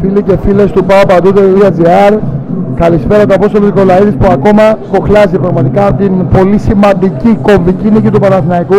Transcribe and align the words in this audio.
φίλοι 0.00 0.22
και 0.22 0.36
φίλες 0.44 0.72
του 0.72 0.86
paopαντού.gr 0.88 2.18
Καλησπέρα 2.74 3.26
του 3.26 3.34
Απόστολου 3.34 3.64
Νικολαίδης 3.64 4.14
που 4.14 4.26
ακόμα 4.32 4.62
κοχλάζει 4.92 5.38
πραγματικά 5.38 5.92
την 5.92 6.28
πολύ 6.28 6.58
σημαντική 6.58 7.38
κομβική 7.42 7.90
νίκη 7.90 8.10
του 8.10 8.20
Παναθηναϊκού 8.20 8.76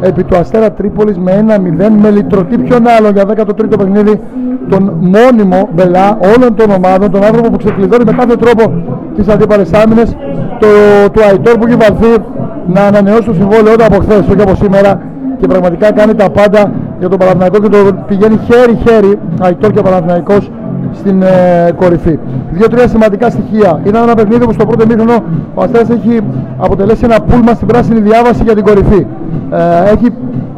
επί 0.00 0.24
του 0.24 0.36
Αστέρα 0.36 0.72
Τρίπολης 0.72 1.18
με 1.18 1.44
1-0 1.78 1.88
με 2.00 2.10
λυτρωτή 2.10 2.58
ποιον 2.58 2.86
άλλο 2.98 3.10
για 3.10 3.24
13ο 3.24 3.78
παιχνίδι 3.78 4.20
τον 4.68 4.92
μόνιμο 5.00 5.68
μπελά 5.74 6.18
όλων 6.36 6.54
των 6.54 6.70
ομάδων, 6.70 7.10
τον 7.10 7.24
άνθρωπο 7.24 7.50
που 7.50 7.56
ξεκλειδώνει 7.56 8.04
με 8.04 8.12
κάθε 8.12 8.36
τρόπο 8.36 8.72
τις 9.16 9.28
αντίπαλες 9.28 9.72
άμυνες 9.72 10.16
το, 10.60 10.66
του 11.12 11.20
Αϊτόρ 11.28 11.58
που 11.58 11.66
έχει 11.66 11.76
βαλθεί 11.76 12.22
να 12.66 12.80
ανανεώσει 12.80 13.22
το 13.22 13.32
συμβόλαιο 13.32 13.72
όταν 13.72 13.86
από 13.92 14.02
χθες, 14.02 14.18
όχι 14.18 14.40
από 14.40 14.54
σήμερα 14.54 15.00
και 15.40 15.46
πραγματικά 15.46 15.92
κάνει 15.92 16.14
τα 16.14 16.30
πάντα 16.30 16.72
για 16.98 17.08
τον 17.08 17.18
Παναθηναϊκό 17.18 17.58
και 17.60 17.68
το 17.68 17.78
πηγαίνει 18.06 18.38
χέρι-χέρι 18.46 19.18
Αϊτόρ 19.40 19.70
και 19.70 19.80
Παναθηναϊκός 19.80 20.50
στην 20.92 21.22
ε, 21.22 21.72
κορυφή. 21.76 22.18
Δύο-τρία 22.50 22.88
σημαντικά 22.88 23.30
στοιχεία. 23.30 23.80
Ήταν 23.84 24.02
ένα 24.02 24.14
παιχνίδι 24.14 24.44
που 24.44 24.52
στο 24.52 24.66
πρώτο 24.66 24.86
μήχρονο 24.86 25.14
ο 25.54 25.62
Αστέρας 25.62 25.88
έχει 25.90 26.20
αποτελέσει 26.58 27.04
ένα 27.04 27.20
πούλμα 27.20 27.54
στην 27.54 27.66
πράσινη 27.66 28.00
διάβαση 28.00 28.42
για 28.42 28.54
την 28.54 28.64
κορυφή. 28.64 29.06
Ε, 29.50 29.90
έχει 29.92 30.12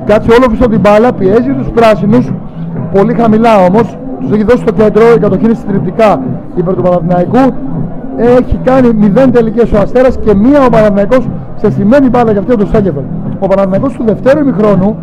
κάτσει 0.04 0.30
όλο 0.30 0.46
πίσω 0.50 0.68
την 0.68 0.80
μπάλα, 0.80 1.12
πιέζει 1.12 1.52
τους 1.58 1.68
πράσινους, 1.74 2.32
πολύ 2.92 3.14
χαμηλά 3.14 3.64
όμως, 3.68 3.96
τους 4.20 4.30
έχει 4.30 4.44
δώσει 4.44 4.64
το 4.64 4.72
κέντρο, 4.72 5.02
η 5.16 5.18
κατοχή 5.18 5.54
συντριπτικά 5.54 6.20
υπέρ 6.54 6.74
του 6.74 6.82
Παναθηναϊκού. 6.82 7.54
Έχει 8.16 8.58
κάνει 8.64 9.12
0 9.16 9.30
τελικές 9.32 9.72
ο 9.72 9.78
Αστέρας 9.78 10.16
και 10.24 10.34
μία 10.34 10.64
ο 10.66 10.68
Παναθηναϊκός 10.70 11.28
σε 11.56 11.70
σημαίνει 11.70 12.08
μπάλα 12.08 12.30
για 12.30 12.40
αυτό 12.40 12.56
το 12.56 12.66
Σάκεφελ. 12.66 13.02
Ο 13.38 13.46
Παναθηναϊκός 13.46 13.92
του 13.92 14.04
δευτέρου 14.06 14.40
ημιχρόνου, 14.40 14.96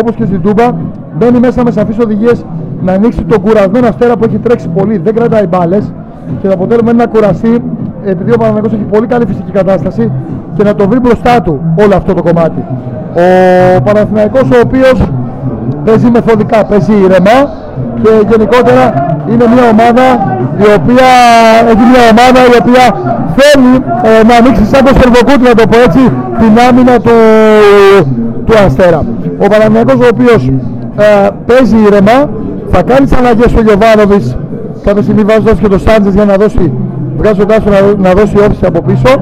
όπως 0.00 0.14
και 0.14 0.24
στην 0.24 0.42
Τούμπα, 0.42 0.70
μπαίνει 1.18 1.38
μέσα 1.38 1.64
με 1.64 1.70
σαφείς 1.70 1.98
οδηγίες 1.98 2.44
να 2.80 2.92
ανοίξει 2.92 3.22
τον 3.22 3.40
κουρασμένο 3.40 3.86
αστέρα 3.88 4.16
που 4.16 4.24
έχει 4.24 4.38
τρέξει 4.38 4.68
πολύ, 4.68 4.98
δεν 4.98 5.14
κρατάει 5.14 5.46
μπάλες 5.46 5.92
και 6.40 6.46
να 6.48 6.54
αποτέλουμε 6.54 6.90
ένα 6.90 7.06
κουραστή 7.06 7.62
επειδή 8.04 8.32
ο 8.32 8.36
Παναγενικό 8.36 8.74
έχει 8.74 8.84
πολύ 8.90 9.06
καλή 9.06 9.26
φυσική 9.26 9.50
κατάσταση 9.52 10.12
και 10.56 10.62
να 10.62 10.74
το 10.74 10.88
βρει 10.88 10.98
μπροστά 11.00 11.42
του 11.42 11.60
όλο 11.76 11.96
αυτό 11.96 12.14
το 12.14 12.22
κομμάτι. 12.22 12.64
Ο 13.78 13.82
Παναθηναϊκός 13.82 14.42
ο 14.42 14.60
οποίος 14.64 15.08
παίζει 15.84 16.10
μεθοδικά, 16.10 16.64
παίζει 16.64 16.92
ηρεμά 16.92 17.38
και 18.02 18.10
γενικότερα 18.30 18.82
είναι 19.30 19.46
μια 19.54 19.64
ομάδα 19.74 20.06
η 20.58 20.66
οποία 20.78 21.08
έχει 21.70 21.84
μια 21.92 22.04
ομάδα 22.12 22.40
η 22.52 22.54
οποία 22.60 22.84
θέλει 23.38 23.74
ε, 24.02 24.24
να 24.28 24.34
ανοίξει 24.36 24.64
σαν 24.72 24.84
το 24.84 24.92
σερβοκούτι 25.00 25.42
να 25.50 25.54
το 25.54 25.64
πω 25.70 25.78
έτσι 25.86 26.02
την 26.38 26.52
άμυνα 26.68 27.00
του, 27.00 27.16
του 28.46 28.54
Αστέρα. 28.66 29.00
Ο 29.44 29.46
Παναθηναϊκός 29.48 29.94
ο 29.94 30.08
οποίος 30.12 30.50
ε, 30.96 31.28
παίζει 31.46 31.76
ηρεμά 31.86 32.18
θα 32.70 32.82
κάνει 32.82 33.06
τις 33.06 33.16
αλλαγές 33.18 33.54
ο 33.54 33.60
Γιωβάνοβιτς 33.60 34.36
κάποια 34.84 35.02
στιγμή 35.02 35.22
βάζοντα 35.22 35.52
και 35.52 35.68
το 35.68 35.78
Σάντζες 35.78 36.14
για 36.14 36.24
να 36.24 36.34
δώσει, 36.36 36.72
βγάζοντά 37.16 37.56
να, 37.58 38.08
να 38.08 38.10
δώσει 38.12 38.36
όφηση 38.38 38.64
από 38.66 38.82
πίσω 38.82 39.12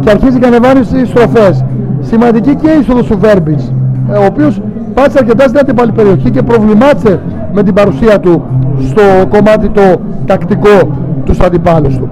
και 0.00 0.10
αρχίζει 0.10 0.38
και 0.38 0.46
ανεβάνει 0.46 0.84
στις 0.84 1.08
στροφές. 1.08 1.64
Σημαντική 2.00 2.54
και 2.54 2.68
η 2.68 2.78
είσοδος 2.80 3.06
του 3.06 3.18
Βέρμπιτς, 3.18 3.72
ε, 4.12 4.16
ο 4.16 4.24
οποίος 4.24 4.60
πάτησε 4.94 5.18
αρκετά 5.18 5.44
στην 5.48 5.58
αντίπαλη 5.58 5.92
περιοχή 5.92 6.30
και 6.30 6.42
προβλημάτισε 6.42 7.20
με 7.52 7.62
την 7.62 7.74
παρουσία 7.74 8.20
του 8.20 8.42
στο 8.88 9.02
κομμάτι 9.28 9.68
το 9.68 9.82
τακτικό 10.26 10.78
τους 11.24 11.40
αντιπάλους 11.40 11.96
του. 11.96 12.10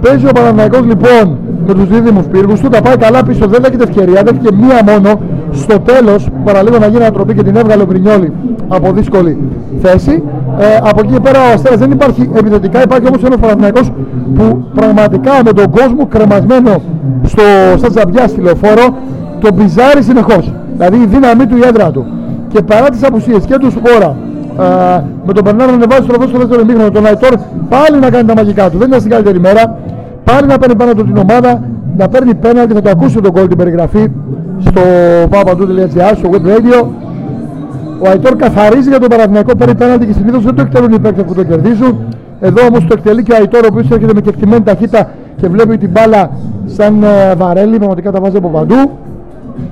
Παίζει 0.00 0.26
ο 0.26 0.32
Παναναναϊκός 0.32 0.84
λοιπόν 0.84 1.38
με 1.66 1.74
τους 1.74 1.88
δίδυμους 1.88 2.26
πύργους 2.26 2.60
του, 2.60 2.68
τα 2.68 2.82
πάει 2.82 2.96
καλά 2.96 3.22
πίσω, 3.22 3.46
δεν 3.46 3.62
δέχεται 3.62 3.84
ευκαιρία, 3.84 4.22
δέχεται 4.22 4.52
μία 4.56 4.92
μόνο 4.92 5.20
στο 5.52 5.78
τέλος, 5.78 6.28
παραλίγο 6.44 6.78
να 6.78 6.86
γίνει 6.86 7.02
ανατροπή 7.02 7.34
και 7.34 7.42
την 7.42 7.56
έβγαλε 7.56 7.82
ο 7.82 7.86
Γκρινιόλη 7.86 8.32
από 8.68 8.92
δύσκολη 8.92 9.38
θέση. 9.82 10.22
Ε, 10.58 10.64
από 10.82 11.00
εκεί 11.00 11.12
και 11.12 11.20
πέρα 11.20 11.38
ο 11.38 11.52
Αστέρας 11.54 11.78
δεν 11.78 11.90
υπάρχει 11.90 12.30
επιθετικά, 12.34 12.82
υπάρχει 12.82 13.06
όμως 13.06 13.22
ένας 13.22 13.38
Παναθηναϊκός 13.38 13.92
που 14.34 14.64
πραγματικά 14.74 15.32
με 15.44 15.52
τον 15.52 15.70
κόσμο 15.70 16.06
κρεμασμένο 16.06 16.82
στο, 17.22 17.42
στα 17.76 17.88
τζαμπιά 17.88 18.28
στη 18.28 18.40
λεωφόρο 18.40 18.96
τον 19.40 19.56
πιζάρει 19.56 20.02
συνεχώς. 20.02 20.52
Δηλαδή 20.72 20.96
η 20.96 21.06
δύναμή 21.06 21.46
του 21.46 21.56
η 21.56 21.60
έδρα 21.66 21.90
του. 21.90 22.06
Και 22.48 22.62
παρά 22.62 22.88
τις 22.88 23.04
απουσίες 23.04 23.44
και 23.44 23.58
του 23.58 23.70
Σπόρα 23.70 24.16
ε, 24.58 25.02
με 25.26 25.32
τον 25.32 25.44
Περνάρο 25.44 25.70
να 25.70 25.76
ανεβάζει 25.76 26.02
στο 26.02 26.28
στο 26.28 26.38
δεύτερο 26.38 26.64
μήχρονο, 26.64 26.90
τον 26.90 27.06
Αϊτόρ 27.06 27.34
πάλι 27.68 27.98
να 28.00 28.10
κάνει 28.10 28.26
τα 28.26 28.34
μαγικά 28.34 28.70
του. 28.70 28.78
Δεν 28.78 28.86
ήταν 28.88 29.00
στην 29.00 29.12
καλύτερη 29.12 29.40
μέρα. 29.40 29.78
Πάλι 30.24 30.46
να 30.46 30.58
παίρνει 30.58 30.76
πάνω 30.76 30.92
του 30.94 31.04
την 31.04 31.16
ομάδα, 31.16 31.62
να 31.96 32.08
παίρνει 32.08 32.34
πέναλτι, 32.34 32.72
θα 32.74 32.80
το 32.80 32.90
ακούσετε 32.90 33.20
τον 33.20 33.32
κόλ 33.32 33.46
την 33.46 33.56
περιγραφή 33.56 34.10
στο 34.60 34.82
papadou.gr, 35.30 36.12
στο 36.16 36.30
web 36.32 36.46
radio 36.48 36.86
ο 38.02 38.08
Αϊτόρ 38.08 38.36
καθαρίζει 38.36 38.88
για 38.88 38.98
τον 38.98 39.08
Παναθηναϊκό 39.08 39.56
περί 39.56 39.74
πέναλτι 39.74 40.06
και 40.06 40.12
συνήθως 40.12 40.44
δεν 40.44 40.54
το 40.54 40.62
εκτελούν 40.62 40.92
οι 40.92 40.98
παίκτες 40.98 41.24
που 41.24 41.34
το 41.34 41.44
κερδίζουν. 41.44 41.98
Εδώ 42.40 42.66
όμως 42.66 42.86
το 42.86 42.94
εκτελεί 42.98 43.22
και 43.22 43.32
ο 43.32 43.36
Αϊτόρ 43.36 43.64
ο 43.64 43.66
οποίος 43.70 43.90
έρχεται 43.90 44.12
με 44.14 44.20
κεκτημένη 44.20 44.62
ταχύτητα 44.62 45.10
και 45.36 45.48
βλέπει 45.48 45.78
την 45.78 45.90
μπάλα 45.90 46.30
σαν 46.66 47.02
ε, 47.02 47.34
βαρέλι, 47.34 47.76
πραγματικά 47.76 48.10
τα 48.10 48.20
βάζει 48.20 48.36
από 48.36 48.48
παντού. 48.48 48.90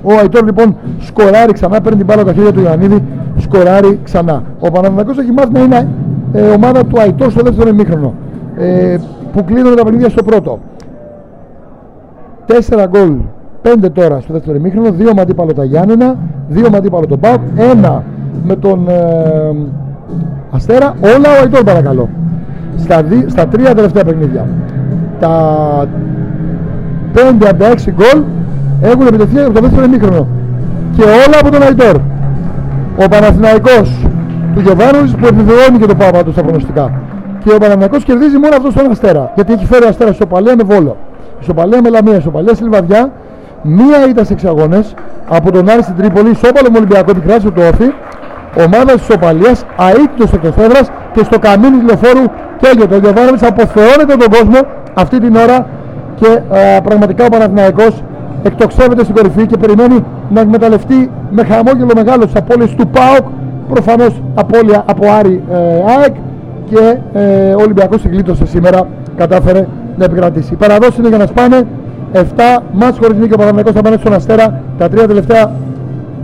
Ο 0.03 0.13
Αϊτόρ 0.19 0.43
λοιπόν 0.45 0.75
σκοράρει 0.99 1.53
ξανά, 1.53 1.81
παίρνει 1.81 1.97
την 1.97 2.05
μπάλα 2.05 2.23
τα 2.23 2.33
χέρια 2.33 2.51
του 2.51 2.61
Ιωαννίδη, 2.61 3.03
σκοράρει 3.37 3.99
ξανά. 4.03 4.43
Ο 4.59 4.71
Παναθηναϊκός 4.71 5.17
έχει 5.17 5.31
μάθει 5.31 5.51
να 5.51 5.59
είναι 5.59 5.87
ε, 6.33 6.41
ομάδα 6.41 6.85
του 6.85 6.99
Αϊτόρ 6.99 7.31
στο 7.31 7.41
δεύτερο 7.43 7.69
ημίχρονο. 7.69 8.13
Ε, 8.57 8.97
που 9.33 9.43
κλείνουν 9.43 9.75
τα 9.75 9.83
παιχνίδια 9.83 10.09
στο 10.09 10.23
πρώτο. 10.23 10.59
Τέσσερα 12.45 12.85
γκολ, 12.85 13.13
πέντε 13.61 13.89
τώρα 13.89 14.19
στο 14.19 14.33
δεύτερο 14.33 14.57
ημίχρονο, 14.57 14.91
δύο 14.91 15.13
με 15.13 15.21
αντίπαλο 15.21 15.53
τα 15.53 15.63
Γιάννενα, 15.63 16.15
δύο 16.47 16.69
με 16.69 16.77
αντίπαλο 16.77 17.05
τον 17.05 17.19
Πάου, 17.19 17.37
ένα 17.55 18.03
με 18.43 18.55
τον 18.55 18.87
ε, 18.87 19.55
Αστέρα, 20.51 20.93
όλα 21.01 21.29
ο 21.37 21.41
Αϊτόρ 21.41 21.63
παρακαλώ. 21.63 22.09
Στα, 22.77 23.03
δι, 23.03 23.25
στα 23.29 23.47
τρία 23.47 23.75
τελευταία 23.75 24.03
παιχνίδια. 24.03 24.45
Τα 25.19 25.87
5 27.13 27.19
από 27.49 27.63
τα 27.63 27.71
6 27.71 27.75
γκολ 27.91 28.23
έχουν 28.81 29.07
επιτευχθεί 29.07 29.39
από 29.39 29.53
το 29.53 29.61
δεύτερο 29.61 29.85
ημίχρονο. 29.85 30.27
Και 30.95 31.03
όλα 31.03 31.37
από 31.41 31.51
τον 31.51 31.61
Αϊτόρ. 31.61 31.95
Ο 33.03 33.07
Παναθηναϊκός 33.09 34.07
του 34.53 34.59
Γεβάνοβης 34.59 35.11
που 35.15 35.25
επιβεβαιώνει 35.25 35.77
και 35.79 35.85
το 35.85 35.95
πάω 35.95 36.23
του 36.23 36.31
στα 36.31 36.41
προγνωστικά. 36.41 36.91
Και 37.43 37.49
ο 37.53 37.57
Παναθηναϊκός 37.57 38.03
κερδίζει 38.03 38.37
μόνο 38.37 38.55
αυτό 38.55 38.71
στον 38.71 38.91
Αστέρα. 38.91 39.31
Γιατί 39.35 39.53
έχει 39.53 39.65
φέρει 39.65 39.85
ο 39.85 39.87
Αστέρα 39.87 40.13
παλαιό 40.29 40.55
με 40.55 40.63
βόλο. 40.63 40.97
Ισοπαλία 41.41 41.81
με 41.81 41.89
λαμία, 41.89 42.17
ισοπαλία 42.17 42.53
στη 42.53 42.63
Λιβαδιά. 42.63 43.11
Μία 43.61 44.09
ήταν 44.09 44.25
σε 44.25 44.33
εξαγώνες 44.33 44.93
από 45.29 45.51
τον 45.51 45.69
Άρη 45.69 45.83
στην 45.83 45.95
Τρίπολη, 45.95 46.29
ισόπαλο 46.29 46.67
με 46.71 46.77
Ολυμπιακό 46.77 47.11
επικράτησε 47.11 47.51
το 47.51 47.61
όφι 47.61 47.93
ομάδα 48.65 48.93
της 48.93 49.09
Οπαλία, 49.09 49.51
αίτητος 49.95 50.31
εκτός 50.33 50.55
έδρας 50.65 50.91
και 51.13 51.23
στο 51.23 51.39
καμίνι 51.39 51.77
τηλεφόρου 51.77 52.23
καίγεται. 52.61 52.95
Ο 52.95 52.99
Διαβάροβιτ 52.99 53.45
αποθεώνεται 53.45 54.15
τον 54.15 54.29
κόσμο 54.29 54.59
αυτή 54.93 55.19
την 55.19 55.35
ώρα 55.35 55.67
και 56.15 56.41
ε, 56.51 56.79
πραγματικά 56.83 57.25
ο 57.25 57.29
Παναθηναϊκός 57.29 58.03
εκτοξεύεται 58.43 59.03
στην 59.03 59.15
κορυφή 59.15 59.45
και 59.45 59.57
περιμένει 59.57 60.05
να 60.29 60.41
εκμεταλλευτεί 60.41 61.11
με 61.29 61.43
χαμόγελο 61.43 61.91
μεγάλο 61.95 62.25
τις 62.25 62.35
απώλειες 62.35 62.75
του 62.75 62.87
ΠΑΟΚ. 62.87 63.25
Προφανώς 63.69 64.21
απώλεια 64.35 64.83
από 64.85 65.11
Άρη 65.19 65.43
ε, 65.51 65.55
ΑΕΚ 65.99 66.15
και 66.69 66.97
ε, 67.13 67.53
ο 67.53 67.61
Ολυμπιακό 67.61 67.95
γλίτωσε 68.03 68.45
σήμερα, 68.45 68.87
κατάφερε 69.15 69.67
να 69.97 70.05
επικρατήσει. 70.05 70.53
Οι 70.53 70.55
παραδόσει 70.55 70.99
είναι 70.99 71.07
για 71.07 71.17
να 71.17 71.25
σπάνε 71.25 71.67
7 72.13 72.21
μάτς 72.73 72.97
χωρίς 72.97 73.17
νίκη 73.17 73.33
ο 73.33 73.37
Παναθηναϊκός 73.37 73.73
θα 73.73 73.81
πάνε 73.81 73.97
στον 73.97 74.13
Αστέρα 74.13 74.61
τα 74.77 74.89
τρία 74.89 75.07
τελευταία 75.07 75.51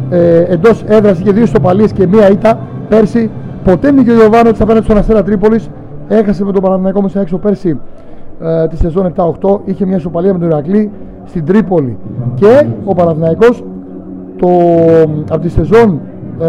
ε, 0.09 0.43
εντός 0.47 0.83
έδρας 0.87 1.19
και 1.19 1.31
δύο 1.31 1.45
σοπαλίε 1.45 1.87
και 1.87 2.07
μία 2.07 2.29
ήττα 2.31 2.59
πέρσι. 2.89 3.29
Ποτέ 3.63 3.91
νίκη 3.91 4.09
ο 4.09 4.13
Ιωβάνοβιτς 4.13 4.61
απέναντι 4.61 4.85
στον 4.85 4.97
Αστέρα 4.97 5.23
Τρίπολης. 5.23 5.69
Έχασε 6.07 6.43
με 6.43 6.51
τον 6.51 6.61
Παναθηναϊκό 6.61 7.01
μέσα 7.01 7.19
έξω 7.19 7.37
πέρσι 7.37 7.79
ε, 8.41 8.67
τη 8.67 8.77
σεζόν 8.77 9.13
7-8. 9.15 9.59
Είχε 9.65 9.85
μια 9.85 9.99
σοπαλία 9.99 10.33
με 10.33 10.39
τον 10.39 10.47
Ηρακλή 10.47 10.91
στην 11.25 11.45
Τρίπολη. 11.45 11.97
Και 12.35 12.65
ο 12.85 12.93
Παναθηναϊκός 12.93 13.63
το, 14.37 14.47
από 15.29 15.39
τη 15.39 15.49
σεζόν 15.49 15.99
ε, 16.41 16.45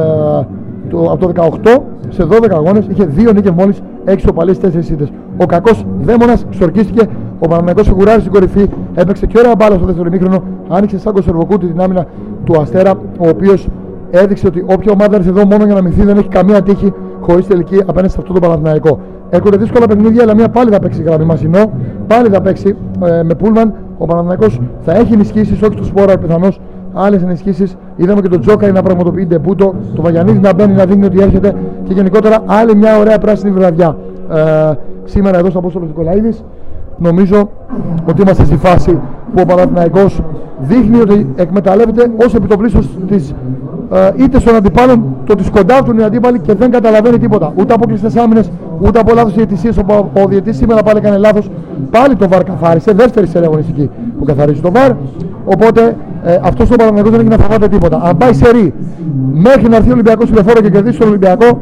το, 0.91 1.11
από 1.11 1.33
το 1.33 1.51
18 1.65 1.79
σε 2.09 2.27
12 2.31 2.51
αγώνες 2.51 2.87
είχε 2.87 3.05
δύο 3.05 3.33
νίκες 3.33 3.51
μόλις, 3.51 3.83
6 4.07 4.15
σοπαλίε, 4.19 4.55
4 4.63 4.91
ήττες. 4.91 5.13
Ο 5.37 5.47
κακός 5.47 5.85
δαίμονας 6.01 6.47
σορκίστηκε 6.51 7.07
ο 7.39 7.49
Παναγενικό 7.49 7.83
φιγουράρει 7.83 8.21
στην 8.21 8.33
κορυφή, 8.33 8.67
έπαιξε 8.95 9.27
και 9.27 9.39
ωραία 9.39 9.55
μπάλα 9.57 9.77
στο 9.77 9.87
δεύτερο 9.87 10.11
μήχρονο, 10.11 10.43
άνοιξε 10.69 10.99
σαν 10.99 11.13
κοσερβοκούτι 11.13 11.67
την 11.67 11.81
άμυνα 11.81 12.07
του 12.45 12.61
Αστέρα, 12.61 12.91
ο 13.19 13.29
οποίος 13.29 13.69
έδειξε 14.11 14.47
ότι 14.47 14.65
όποια 14.67 14.93
ομάδα 14.93 15.17
έρθει 15.17 15.29
εδώ 15.29 15.45
μόνο 15.47 15.65
για 15.65 15.75
να 15.75 15.83
μυθεί 15.83 16.03
δεν 16.05 16.17
έχει 16.17 16.29
καμία 16.29 16.63
τύχη 16.63 16.93
χωρίς 17.21 17.47
τελική 17.47 17.81
απέναντι 17.87 18.09
σε 18.13 18.17
αυτό 18.21 18.33
το 18.33 18.41
Παναθηναϊκό. 18.41 19.01
Έρχονται 19.31 19.57
δύσκολα 19.57 19.87
παιχνίδια, 19.87 20.23
αλλά 20.23 20.35
μία 20.35 20.49
πάλι 20.49 20.71
θα 20.71 20.79
παίξει 20.79 21.03
γραμμή 21.03 21.25
Μασινό, 21.25 21.71
πάλι 22.07 22.29
θα 22.29 22.41
παίξει 22.41 22.77
ε, 23.05 23.23
με 23.23 23.35
Πούλμαν. 23.35 23.75
Ο 23.99 24.07
Παναθηναϊκός 24.07 24.61
θα 24.81 24.93
έχει 24.95 25.13
ενισχύσεις, 25.13 25.63
όχι 25.63 25.77
του 25.77 25.85
Σπόρα 25.85 26.19
πιθανώς, 26.19 26.61
άλλες 26.95 27.23
ενισχύσεις. 27.23 27.77
Είδαμε 27.97 28.21
και 28.21 28.29
τον 28.29 28.41
Τζόκαρη 28.41 28.73
να 28.73 28.83
πραγματοποιεί 28.83 29.27
ντεπούτο, 29.27 29.75
το 29.95 30.03
Βαγιανίδης 30.03 30.41
να 30.41 30.55
μπαίνει 30.55 30.73
να 30.73 30.85
δείχνει 30.85 31.05
ότι 31.05 31.23
έρχεται 31.23 31.55
και 31.85 31.93
γενικότερα 31.93 32.43
άλλη 32.47 32.77
μια 32.77 32.99
ωραία 32.99 33.19
πράσινη 33.19 33.53
βραδιά. 33.53 33.97
Ε, 34.33 34.73
σήμερα 35.05 35.39
εδώ 35.39 35.51
στο 35.51 35.59
Απόστολος 35.59 35.89
Νικολαίδης 35.89 36.45
νομίζω 36.99 37.51
ότι 38.07 38.23
είμαστε 38.23 38.45
στη 38.45 38.57
φάση 38.57 38.91
που 39.35 39.41
ο 39.43 39.45
Παναθηναϊκός 39.45 40.21
δείχνει 40.59 41.01
ότι 41.01 41.27
εκμεταλλεύεται 41.37 42.11
ως 42.17 42.35
επιτοπλίστος 42.35 42.89
της 43.09 43.35
ε, 43.93 44.13
είτε 44.17 44.41
στον 44.41 44.55
αντιπάλων 44.55 45.05
το 45.25 45.33
ότι 45.33 45.45
σκοντάφτουν 45.45 45.99
οι 45.99 46.03
αντίπαλοι 46.03 46.39
και 46.39 46.55
δεν 46.55 46.71
καταλαβαίνει 46.71 47.19
τίποτα. 47.19 47.53
Ούτε 47.57 47.75
από 47.75 47.87
κλειστές 47.87 48.17
άμυνες, 48.17 48.51
ούτε 48.79 48.99
από 48.99 49.15
λάθος 49.15 49.35
διαιτησίες. 49.35 49.77
Ο, 49.77 50.11
ο 50.23 50.27
διαιτή 50.27 50.53
σήμερα 50.53 50.83
πάλι 50.83 50.99
έκανε 50.99 51.17
λάθος. 51.17 51.51
Πάλι 51.91 52.17
το 52.17 52.29
βαρ 52.29 52.45
καθάρισε. 52.45 52.93
Δεύτερη 52.93 53.27
σε 53.27 53.39
αγωνιστική 53.39 53.91
που 54.19 54.25
καθαρίζει 54.25 54.61
το 54.61 54.71
βαρ. 54.71 54.93
Οπότε 55.45 55.97
ε, 56.25 56.39
αυτό 56.43 56.65
ο 56.73 56.77
Παναγενικό 56.77 57.11
δεν 57.11 57.21
έχει 57.21 57.29
να 57.29 57.37
φοβάται 57.37 57.69
τίποτα. 57.69 58.01
Αν 58.05 58.17
πάει 58.17 58.33
σε 58.33 58.51
ρί 58.51 58.75
μέχρι 59.33 59.69
να 59.69 59.77
έρθει 59.77 59.89
ο 59.89 59.93
Ολυμπιακός 59.93 60.29
τηλεφόρο 60.29 60.61
και 60.61 60.71
κερδίσει 60.71 60.99
τον 60.99 61.09
Ολυμπιακό, 61.09 61.61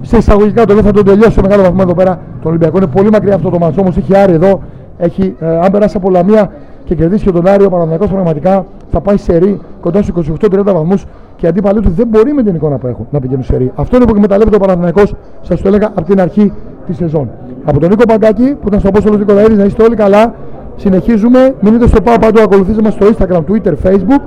σε 0.00 0.16
εισαγωγικά 0.16 0.64
το 0.64 0.74
λέω 0.74 0.82
θα 0.82 0.92
τον 0.92 1.04
τελειώσει 1.04 1.32
σε 1.32 1.40
μεγάλο 1.40 1.62
βαθμό 1.62 1.80
εδώ 1.82 1.94
πέρα. 1.94 2.20
Το 2.42 2.48
Ολυμπιακό 2.48 2.76
είναι 2.76 2.86
πολύ 2.86 3.10
μακριά 3.10 3.34
αυτό 3.34 3.50
το 3.50 3.58
μάτσο. 3.58 3.80
Όμως 3.80 3.96
έχει 3.96 4.16
άρει 4.16 4.32
εδώ. 4.32 4.60
Έχει, 4.98 5.36
ε, 5.40 5.58
αν 5.58 5.70
περάσει 5.70 5.96
από 5.96 6.10
Λαμία 6.10 6.50
και 6.84 6.94
κερδίσει 6.94 7.24
και 7.24 7.32
τον 7.32 7.46
Άριο, 7.46 7.66
ο 7.66 7.70
Παναγενικό 7.70 8.06
πραγματικά 8.06 8.64
θα 8.90 9.00
πάει 9.00 9.16
σε 9.16 9.36
ρί 9.36 9.60
κοντά 9.80 10.02
στους 10.02 10.08
28-30 10.08 10.72
βαθμούς 10.72 11.04
και 11.36 11.46
οι 11.46 11.48
αντίπαλοι 11.48 11.80
του 11.80 11.90
δεν 11.90 12.06
μπορεί 12.06 12.32
με 12.32 12.42
την 12.42 12.54
εικόνα 12.54 12.76
που 12.76 12.86
έχουν 12.86 13.06
να 13.10 13.20
πηγαίνουν 13.20 13.44
σε 13.44 13.56
ρί. 13.56 13.72
Αυτό 13.74 13.96
είναι 13.96 14.04
που 14.04 14.14
εκμεταλλεύεται 14.14 14.56
ο 14.56 14.58
Παναγενικό, 14.58 15.02
σας 15.40 15.60
το 15.60 15.68
έλεγα 15.68 15.86
από 15.86 16.02
την 16.02 16.20
αρχή 16.20 16.52
της 16.86 16.96
σεζόν. 16.96 17.30
Από 17.64 17.80
τον 17.80 17.88
Νίκο 17.88 18.04
Παγκάκη 18.04 18.54
που 18.54 18.68
ήταν 18.68 18.80
στο 18.80 18.88
Απόστολος 18.88 19.18
Νικολαίδης, 19.18 19.58
να 19.58 19.64
είστε 19.64 19.82
όλοι 19.82 19.96
καλά. 19.96 20.34
Συνεχίζουμε. 20.76 21.54
Μείνετε 21.60 21.86
στο 21.86 22.02
Πάο 22.02 22.18
Παντού. 22.18 22.40
Ακολουθήστε 22.40 22.82
μας 22.82 22.92
στο 22.92 23.06
Instagram, 23.06 23.40
Twitter, 23.50 23.72
Facebook 23.84 24.20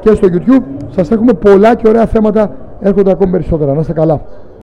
και 0.00 0.14
στο 0.14 0.28
YouTube. 0.32 0.62
Σας 0.90 1.10
έχουμε 1.10 1.32
πολλά 1.32 1.74
και 1.74 1.88
ωραία 1.88 2.06
θέματα. 2.06 2.50
Έρχονται 2.80 3.10
ακόμη 3.10 3.30
περισσότερα. 3.30 3.72
Να 3.72 3.80
είστε 3.80 3.92
καλά. 3.92 4.20